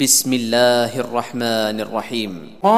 بسم 0.00 0.32
الله 0.32 1.00
الرحمن 1.00 1.80
الرحيم 1.80 2.40
قاف 2.62 2.72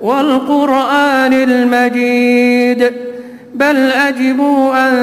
والقرآن 0.00 1.32
المجيد 1.32 2.92
بل 3.54 3.76
أجبوا 3.90 4.88
أن 4.88 4.94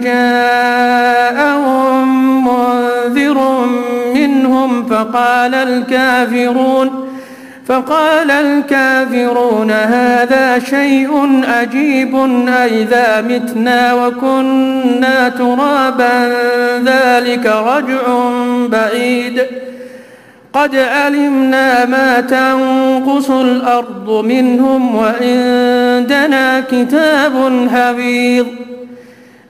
جاءهم 0.00 2.08
منذر 2.44 3.66
منهم 4.14 4.86
فقال 4.86 5.54
الكافرون 5.54 7.07
فقال 7.68 8.30
الكافرون 8.30 9.70
هذا 9.70 10.58
شيء 10.58 11.42
أجيب 11.44 12.16
أئذا 12.48 13.20
متنا 13.20 13.94
وكنا 13.94 15.28
ترابا 15.28 16.32
ذلك 16.84 17.46
رجع 17.46 18.00
بعيد. 18.68 19.42
قد 20.52 20.76
علمنا 20.76 21.84
ما 21.84 22.20
تنقص 22.20 23.30
الأرض 23.30 24.24
منهم 24.24 24.94
وعندنا 24.96 26.60
كتاب 26.60 27.68
حفيظ. 27.74 28.46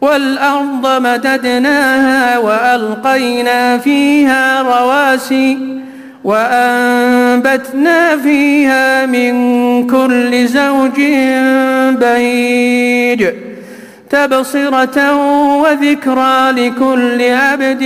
والأرض 0.00 1.02
مددناها 1.02 2.38
وألقينا 2.38 3.78
فيها 3.78 4.62
رواسي 4.62 5.58
وأنبتنا 6.24 8.16
فيها 8.16 9.06
من 9.06 9.32
كل 9.86 10.46
زوج 10.46 11.00
بهيج 12.00 13.28
تبصرة 14.10 15.14
وذكرى 15.56 16.50
لكل 16.50 17.22
عبد 17.22 17.82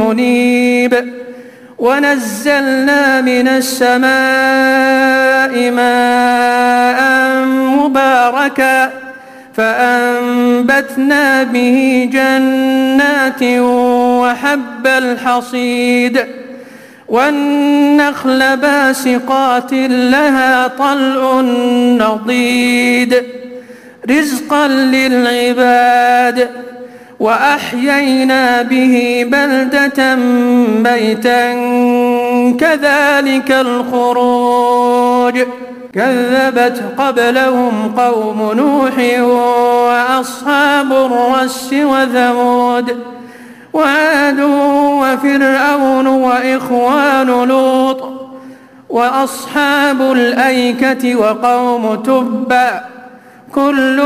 منيب 0.00 1.12
ونزلنا 1.78 3.20
من 3.20 3.48
السماء 3.48 4.08
ماء 5.70 7.00
مباركا 7.46 8.97
فأنبتنا 9.58 11.42
به 11.42 12.08
جنات 12.12 13.42
وحب 14.22 14.86
الحصيد 14.86 16.24
والنخل 17.08 18.56
باسقات 18.56 19.72
لها 19.72 20.68
طلع 20.68 21.40
نضيد 21.98 23.22
رزقا 24.10 24.68
للعباد 24.68 26.48
وأحيينا 27.20 28.62
به 28.62 29.26
بلدة 29.32 30.16
ميتا 30.84 31.52
كذلك 32.60 33.50
الخروج 33.52 35.38
كذبت 35.98 36.82
قبلهم 36.98 37.94
قوم 37.96 38.52
نوح 38.52 39.22
وأصحاب 39.88 40.92
الرس 40.92 41.70
وثمود 41.72 42.96
وعاد 43.72 44.40
وفرعون 45.02 46.06
وإخوان 46.06 47.26
لوط 47.26 48.12
وأصحاب 48.88 50.00
الأيكة 50.12 51.16
وقوم 51.16 51.94
تبع 51.94 52.80
كل 53.54 54.02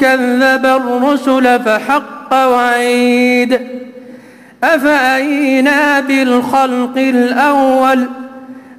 كذب 0.00 0.66
الرسل 0.66 1.60
فحق 1.64 2.34
وعيد 2.34 3.60
أفأينا 4.64 6.00
بالخلق 6.00 6.96
الأول؟ 6.96 8.08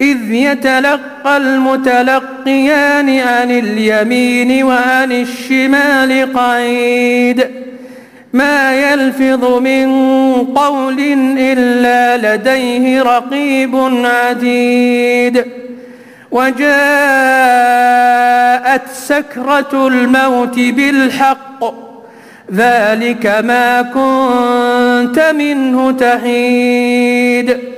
إذ 0.00 0.32
يتلقى 0.32 1.36
المتلقيان 1.36 3.18
عن 3.18 3.50
اليمين 3.50 4.64
وعن 4.64 5.12
الشمال 5.12 6.32
قعيد. 6.32 7.46
ما 8.32 8.90
يلفظ 8.90 9.58
من 9.58 9.88
قول 10.44 11.00
إلا 11.38 12.34
لديه 12.34 13.02
رقيب 13.02 13.76
عتيد 14.04 15.44
وجاءت 16.30 16.68
سكرة 18.92 19.86
الموت 19.88 20.58
بالحق. 20.58 21.74
ذلك 22.54 23.26
ما 23.26 23.82
كنت 23.82 25.34
منه 25.34 25.92
تحيد. 25.92 27.77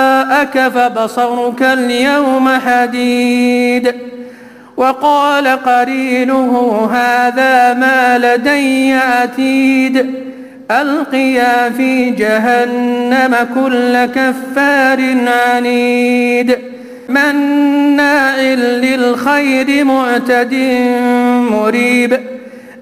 فبصرك 0.45 1.61
اليوم 1.61 2.49
حديد 2.65 3.93
وقال 4.77 5.47
قرينه 5.47 6.89
هذا 6.93 7.73
ما 7.73 8.17
لدي 8.17 8.93
عتيد 8.93 10.15
القيا 10.71 11.69
في 11.69 12.09
جهنم 12.09 13.35
كل 13.55 14.05
كفار 14.05 15.15
عنيد 15.27 16.57
مناع 17.09 18.41
للخير 18.55 19.85
معتد 19.85 20.53
مريب 21.51 22.19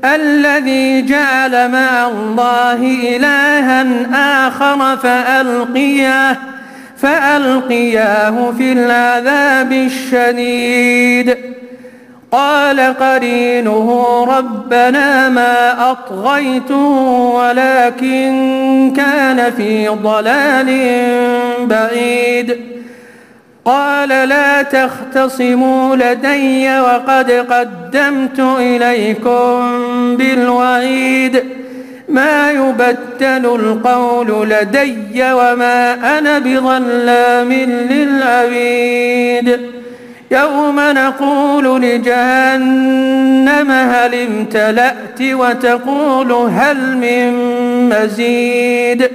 الذي 0.05 1.01
جعل 1.01 1.71
مع 1.71 2.07
الله 2.07 2.75
إلها 3.15 3.85
آخر 4.47 4.97
فألقياه 4.97 6.37
فألقياه 7.01 8.51
في 8.57 8.71
العذاب 8.71 9.71
الشديد. 9.71 11.37
قال 12.31 12.79
قرينه 12.79 14.23
ربنا 14.37 15.29
ما 15.29 15.91
أطغيته 15.91 16.75
ولكن 17.35 18.93
كان 18.97 19.51
في 19.51 19.87
ضلال 19.87 20.67
بعيد. 21.67 22.57
قال 23.65 24.09
لا 24.09 24.61
تختصموا 24.61 25.95
لدي 25.95 26.79
وقد 26.79 27.31
قدمت 27.31 28.39
إليكم 28.39 29.59
بالوعيد. 30.17 31.43
ما 32.09 32.51
يبدل 32.51 33.45
القول 33.45 34.49
لدي 34.49 35.23
وما 35.33 36.17
أنا 36.17 36.39
بظلام 36.39 37.53
للعبيد. 37.91 39.59
يوم 40.31 40.79
نقول 40.79 41.81
لجهنم 41.81 43.71
هل 43.71 44.15
امتلأت 44.15 45.21
وتقول 45.21 46.31
هل 46.31 46.97
من 46.97 47.33
مزيد. 47.89 49.09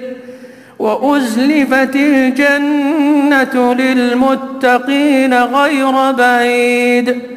وأزلفت 0.79 1.96
الجنة 1.96 3.75
للمتقين 3.75 5.35
غير 5.35 6.12
بعيد. 6.12 7.33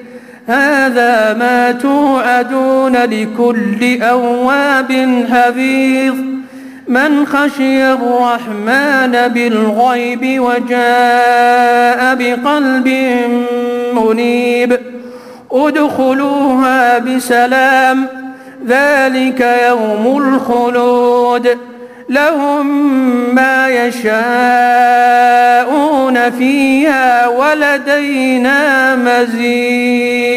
هذا 0.47 1.33
ما 1.33 1.71
توعدون 1.71 2.95
لكل 2.95 4.01
أواب 4.01 4.91
حفيظ. 5.31 6.15
من 6.87 7.25
خشي 7.25 7.91
الرحمن 7.91 9.27
بالغيب 9.27 10.41
وجاء 10.41 12.15
بقلب 12.15 12.87
منيب. 13.93 14.79
ادخلوها 15.51 16.97
بسلام 16.97 18.07
ذلك 18.67 19.47
يوم 19.67 20.17
الخلود. 20.17 21.57
لهم 22.09 22.67
ما 23.35 23.69
يشاءون 23.69 24.07
فيها 26.31 27.27
ولدينا 27.27 28.95
مزيد. 28.95 30.36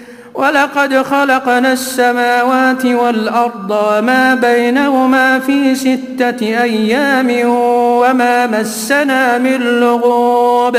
ولقد 0.33 1.01
خلقنا 1.01 1.73
السماوات 1.73 2.85
والأرض 2.85 3.71
وما 3.71 4.35
بينهما 4.35 5.39
في 5.39 5.75
ستة 5.75 6.41
أيام 6.41 7.41
وما 7.45 8.47
مسنا 8.47 9.37
من 9.37 9.61
لغوب. 9.61 10.77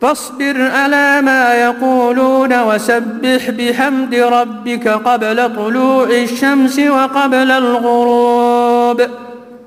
فاصبر 0.00 0.70
على 0.74 1.20
ما 1.22 1.54
يقولون 1.54 2.62
وسبح 2.62 3.50
بحمد 3.50 4.14
ربك 4.14 4.88
قبل 4.88 5.56
طلوع 5.56 6.04
الشمس 6.04 6.78
وقبل 6.78 7.50
الغروب. 7.50 9.02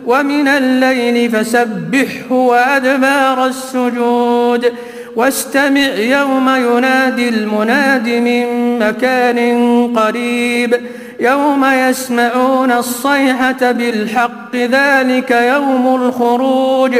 ومن 0.05 0.47
الليل 0.47 1.31
فسبحه 1.31 2.31
وأدبار 2.31 3.45
السجود. 3.45 4.73
واستمع 5.15 5.93
يوم 5.95 6.49
ينادي 6.49 7.29
المناد 7.29 8.09
من 8.09 8.66
مكان 8.79 9.39
قريب. 9.95 10.75
يوم 11.19 11.65
يسمعون 11.65 12.71
الصيحة 12.71 13.71
بالحق 13.71 14.55
ذلك 14.55 15.31
يوم 15.31 15.95
الخروج. 15.95 16.95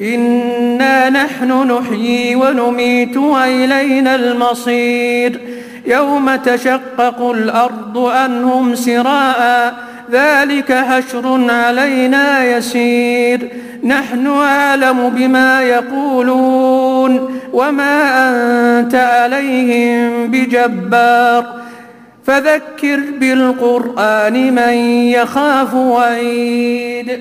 إنا 0.00 1.10
نحن 1.10 1.72
نحيي 1.72 2.34
ونميت 2.34 3.16
وإلينا 3.16 4.14
المصير. 4.14 5.40
يوم 5.86 6.36
تشقق 6.36 7.30
الأرض 7.30 7.98
أنهم 7.98 8.74
سراء. 8.74 9.74
ذلك 10.12 10.72
حشر 10.72 11.50
علينا 11.50 12.44
يسير. 12.44 13.50
نحن 13.84 14.26
أعلم 14.26 15.10
بما 15.10 15.62
يقولون. 15.62 17.33
وما 17.54 18.80
أنت 18.80 18.94
عليهم 18.94 20.30
بجبار. 20.30 21.64
فذكر 22.26 23.00
بالقرآن 23.20 24.54
من 24.54 24.74
يخاف 25.08 25.74
وعيد. 25.74 27.20